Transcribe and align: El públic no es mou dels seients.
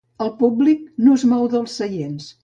El 0.27 0.29
públic 0.37 0.79
no 1.07 1.17
es 1.19 1.25
mou 1.33 1.45
dels 1.57 1.75
seients. 1.83 2.31